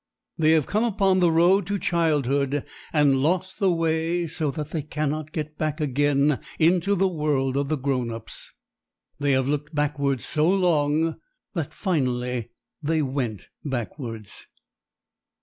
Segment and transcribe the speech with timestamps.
[0.35, 4.81] They have come upon the road to childhood and lost the way so that they
[4.81, 8.51] cannot get back again into the world of the grown ups.
[9.19, 11.17] They have looked backwards so long
[11.53, 12.49] that finally
[12.81, 14.47] they went backwards.